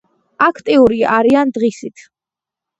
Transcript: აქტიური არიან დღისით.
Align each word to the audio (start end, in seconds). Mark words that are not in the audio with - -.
აქტიური 0.45 0.97
არიან 1.19 1.55
დღისით. 1.61 2.09